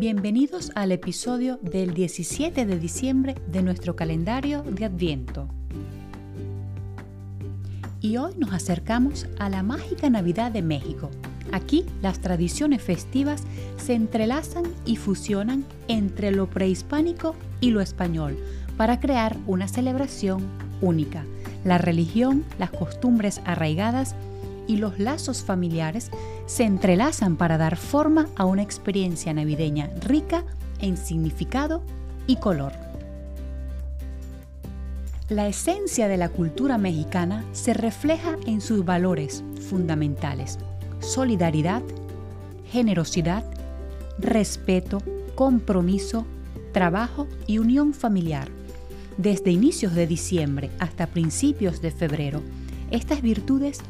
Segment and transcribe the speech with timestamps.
[0.00, 5.46] Bienvenidos al episodio del 17 de diciembre de nuestro calendario de Adviento.
[8.00, 11.10] Y hoy nos acercamos a la mágica Navidad de México.
[11.52, 13.42] Aquí las tradiciones festivas
[13.76, 18.38] se entrelazan y fusionan entre lo prehispánico y lo español
[18.78, 20.46] para crear una celebración
[20.80, 21.26] única.
[21.62, 24.16] La religión, las costumbres arraigadas
[24.66, 26.10] y los lazos familiares
[26.46, 30.44] se entrelazan para dar forma a una experiencia navideña rica
[30.80, 31.82] en significado
[32.26, 32.72] y color.
[35.28, 40.58] La esencia de la cultura mexicana se refleja en sus valores fundamentales,
[40.98, 41.82] solidaridad,
[42.70, 43.44] generosidad,
[44.18, 45.00] respeto,
[45.36, 46.26] compromiso,
[46.72, 48.48] trabajo y unión familiar.
[49.16, 52.42] Desde inicios de diciembre hasta principios de febrero,
[52.90, 53.80] estas virtudes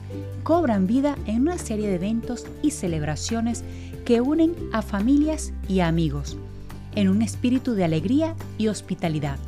[0.42, 3.64] cobran vida en una serie de eventos y celebraciones
[4.04, 6.36] que unen a familias y amigos,
[6.94, 9.38] en un espíritu de alegría y hospitalidad.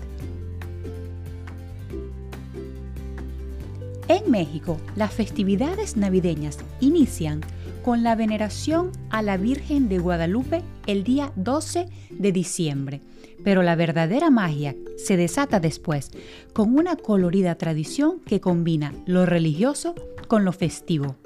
[4.08, 7.40] En México, las festividades navideñas inician
[7.82, 13.00] con la veneración a la Virgen de Guadalupe el día 12 de diciembre,
[13.42, 16.10] pero la verdadera magia se desata después
[16.52, 19.94] con una colorida tradición que combina lo religioso
[20.28, 21.16] con lo festivo.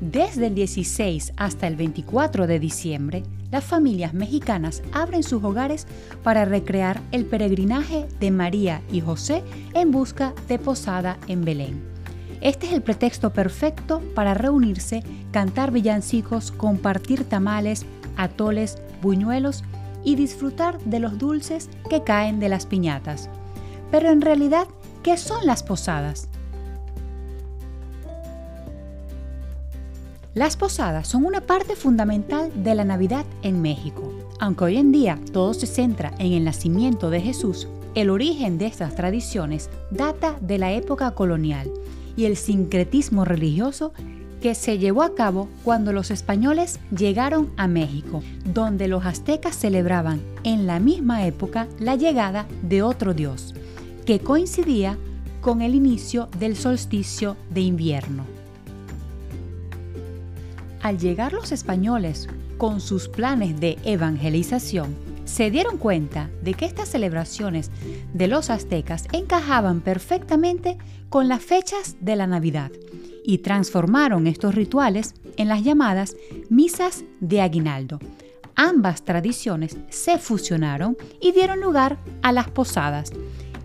[0.00, 5.86] Desde el 16 hasta el 24 de diciembre, las familias mexicanas abren sus hogares
[6.22, 11.82] para recrear el peregrinaje de María y José en busca de posada en Belén.
[12.40, 19.64] Este es el pretexto perfecto para reunirse, cantar villancicos, compartir tamales, atoles, buñuelos
[20.04, 23.28] y disfrutar de los dulces que caen de las piñatas.
[23.90, 24.66] Pero en realidad,
[25.02, 26.28] ¿qué son las posadas?
[30.34, 34.12] Las posadas son una parte fundamental de la Navidad en México.
[34.40, 38.66] Aunque hoy en día todo se centra en el nacimiento de Jesús, el origen de
[38.66, 41.70] estas tradiciones data de la época colonial
[42.16, 43.92] y el sincretismo religioso
[44.44, 50.20] que se llevó a cabo cuando los españoles llegaron a México, donde los aztecas celebraban
[50.42, 53.54] en la misma época la llegada de otro dios,
[54.04, 54.98] que coincidía
[55.40, 58.26] con el inicio del solsticio de invierno.
[60.82, 62.28] Al llegar los españoles
[62.58, 64.94] con sus planes de evangelización,
[65.24, 67.70] se dieron cuenta de que estas celebraciones
[68.14, 70.78] de los aztecas encajaban perfectamente
[71.10, 72.72] con las fechas de la Navidad
[73.24, 76.16] y transformaron estos rituales en las llamadas
[76.48, 77.98] misas de aguinaldo.
[78.56, 83.12] Ambas tradiciones se fusionaron y dieron lugar a las posadas.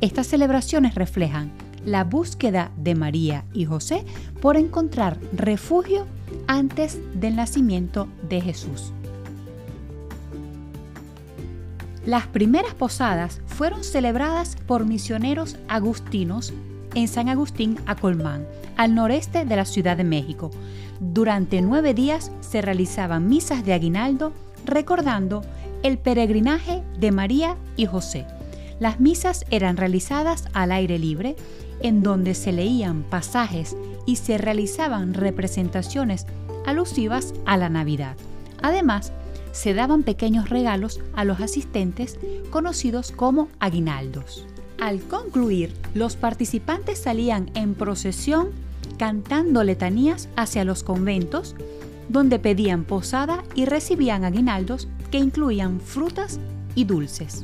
[0.02, 1.52] Estas celebraciones reflejan
[1.86, 4.04] la búsqueda de María y José
[4.42, 6.08] por encontrar refugio
[6.48, 8.94] antes del nacimiento de Jesús.
[12.10, 16.52] Las primeras posadas fueron celebradas por misioneros agustinos
[16.96, 18.48] en San Agustín Acolmán,
[18.78, 20.50] al noreste de la Ciudad de México.
[21.00, 24.34] Durante nueve días se realizaban misas de aguinaldo
[24.66, 25.44] recordando
[25.84, 28.26] el peregrinaje de María y José.
[28.80, 31.36] Las misas eran realizadas al aire libre,
[31.80, 33.78] en donde se leían pasajes
[34.08, 36.26] y se realizaban representaciones
[36.66, 38.16] alusivas a la Navidad.
[38.64, 39.14] Además,
[39.60, 42.18] se daban pequeños regalos a los asistentes
[42.50, 44.46] conocidos como aguinaldos.
[44.80, 48.52] Al concluir, los participantes salían en procesión
[48.98, 51.58] cantando letanías hacia los conventos,
[52.08, 56.40] donde pedían posada y recibían aguinaldos que incluían frutas
[56.74, 57.44] y dulces.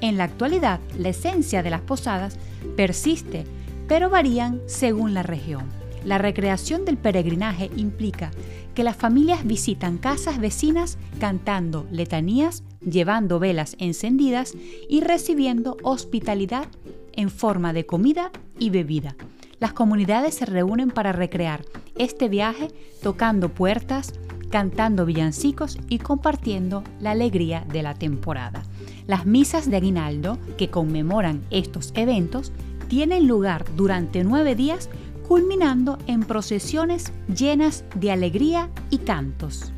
[0.00, 2.38] En la actualidad, la esencia de las posadas
[2.76, 3.44] persiste,
[3.86, 5.66] pero varían según la región.
[6.04, 8.32] La recreación del peregrinaje implica
[8.76, 14.54] que las familias visitan casas vecinas cantando letanías, llevando velas encendidas
[14.86, 16.68] y recibiendo hospitalidad
[17.14, 19.16] en forma de comida y bebida.
[19.60, 21.64] Las comunidades se reúnen para recrear
[21.96, 22.68] este viaje
[23.02, 24.12] tocando puertas,
[24.50, 28.62] cantando villancicos y compartiendo la alegría de la temporada.
[29.06, 32.52] Las misas de aguinaldo que conmemoran estos eventos
[32.88, 34.90] tienen lugar durante nueve días
[35.26, 39.72] culminando en procesiones llenas de alegría y cantos.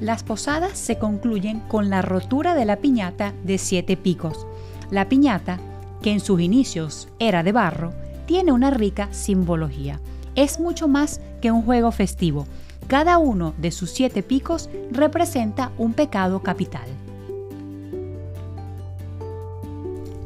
[0.00, 4.46] Las posadas se concluyen con la rotura de la piñata de siete picos.
[4.90, 5.60] La piñata,
[6.02, 7.92] que en sus inicios era de barro,
[8.26, 10.00] tiene una rica simbología.
[10.34, 12.46] Es mucho más que un juego festivo.
[12.88, 16.88] Cada uno de sus siete picos representa un pecado capital.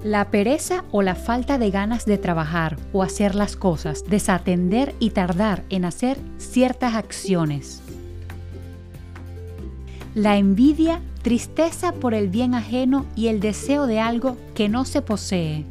[0.07, 5.11] La pereza o la falta de ganas de trabajar o hacer las cosas, desatender y
[5.11, 7.83] tardar en hacer ciertas acciones.
[10.15, 15.03] La envidia, tristeza por el bien ajeno y el deseo de algo que no se
[15.03, 15.65] posee.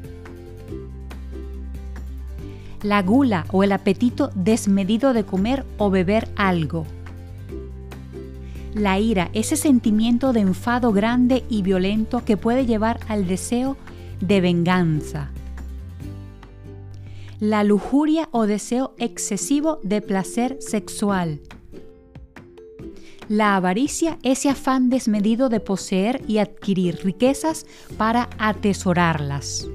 [2.84, 6.86] La gula o el apetito desmedido de comer o beber algo.
[8.74, 13.78] La ira, ese sentimiento de enfado grande y violento que puede llevar al deseo
[14.28, 15.30] de venganza.
[17.40, 21.42] La lujuria o deseo excesivo de placer sexual.
[23.28, 27.66] La avaricia, ese afán desmedido de poseer y adquirir riquezas
[27.98, 29.68] para atesorarlas.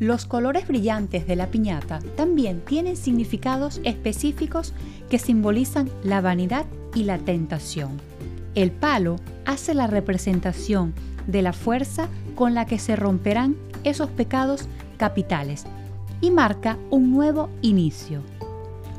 [0.00, 4.74] Los colores brillantes de la piñata también tienen significados específicos
[5.08, 7.92] que simbolizan la vanidad y la tentación.
[8.54, 10.94] El palo hace la representación
[11.26, 15.64] de la fuerza con la que se romperán esos pecados capitales
[16.20, 18.22] y marca un nuevo inicio.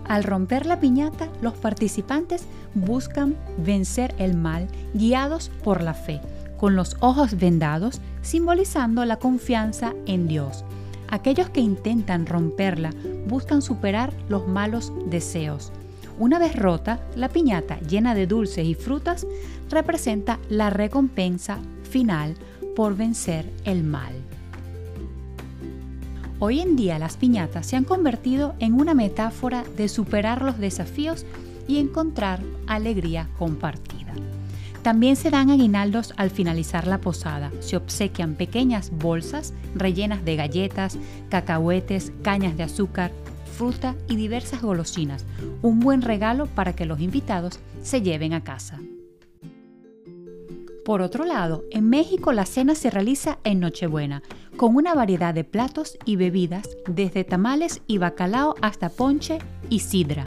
[0.08, 2.46] Al romper la piñata, los participantes
[2.76, 6.22] buscan vencer el mal guiados por la fe,
[6.58, 10.64] con los ojos vendados, simbolizando la confianza en Dios.
[11.10, 12.92] Aquellos que intentan romperla
[13.28, 15.72] buscan superar los malos deseos.
[16.18, 19.28] Una vez rota, la piñata llena de dulces y frutas
[19.70, 22.36] representa la recompensa final
[22.76, 24.14] por vencer el mal.
[26.40, 31.26] Hoy en día las piñatas se han convertido en una metáfora de superar los desafíos
[31.68, 34.14] y encontrar alegría compartida.
[34.84, 37.52] También se dan aguinaldos al finalizar la posada.
[37.60, 40.98] Se obsequian pequeñas bolsas rellenas de galletas,
[41.30, 43.12] cacahuetes, cañas de azúcar,
[43.56, 45.25] fruta y diversas golosinas.
[45.62, 48.80] Un buen regalo para que los invitados se lleven a casa.
[50.86, 54.22] Por otro lado, en México la cena se realiza en Nochebuena,
[54.56, 60.25] con una variedad de platos y bebidas, desde tamales y bacalao hasta ponche y sidra.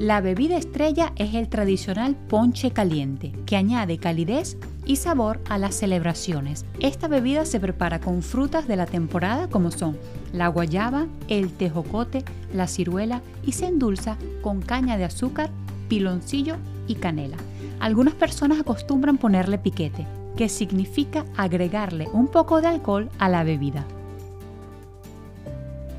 [0.00, 4.56] La bebida estrella es el tradicional ponche caliente, que añade calidez
[4.86, 6.64] y sabor a las celebraciones.
[6.80, 9.98] Esta bebida se prepara con frutas de la temporada como son
[10.32, 12.24] la guayaba, el tejocote,
[12.54, 15.50] la ciruela y se endulza con caña de azúcar,
[15.90, 16.56] piloncillo
[16.88, 17.36] y canela.
[17.78, 23.84] Algunas personas acostumbran ponerle piquete, que significa agregarle un poco de alcohol a la bebida.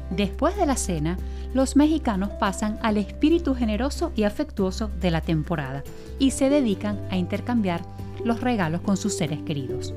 [0.09, 1.19] Después de la cena,
[1.53, 5.83] los mexicanos pasan al espíritu generoso y afectuoso de la temporada
[6.19, 7.81] y se dedican a intercambiar
[8.23, 9.93] los regalos con sus seres queridos.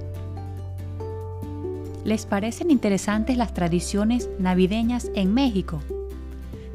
[2.05, 5.81] ¿Les parecen interesantes las tradiciones navideñas en México?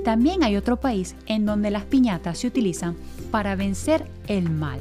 [0.04, 2.96] También hay otro país en donde las piñatas se utilizan
[3.32, 4.80] para vencer el mal.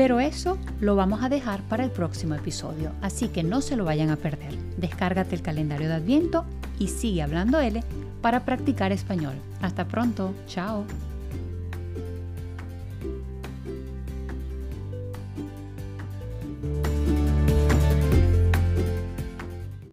[0.00, 3.84] Pero eso lo vamos a dejar para el próximo episodio, así que no se lo
[3.84, 4.56] vayan a perder.
[4.78, 6.46] Descárgate el calendario de Adviento
[6.78, 7.84] y sigue hablando L
[8.22, 9.34] para practicar español.
[9.60, 10.86] Hasta pronto, chao.